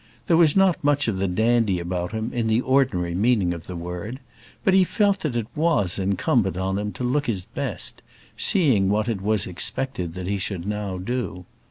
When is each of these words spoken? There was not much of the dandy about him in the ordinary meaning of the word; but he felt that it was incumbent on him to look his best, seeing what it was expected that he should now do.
There 0.25 0.35
was 0.35 0.55
not 0.55 0.83
much 0.83 1.07
of 1.07 1.19
the 1.19 1.27
dandy 1.27 1.79
about 1.79 2.11
him 2.11 2.33
in 2.33 2.47
the 2.47 2.59
ordinary 2.61 3.13
meaning 3.13 3.53
of 3.53 3.67
the 3.67 3.75
word; 3.75 4.19
but 4.63 4.73
he 4.73 4.83
felt 4.83 5.19
that 5.19 5.35
it 5.35 5.45
was 5.55 5.99
incumbent 5.99 6.57
on 6.57 6.79
him 6.79 6.91
to 6.93 7.03
look 7.03 7.27
his 7.27 7.45
best, 7.45 8.01
seeing 8.35 8.89
what 8.89 9.07
it 9.07 9.21
was 9.21 9.45
expected 9.45 10.15
that 10.15 10.25
he 10.25 10.39
should 10.39 10.65
now 10.65 10.97
do. 10.97 11.45